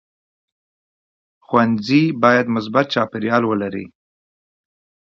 [1.45, 3.85] ښوونځی باید مثبت چاپېریال ولري.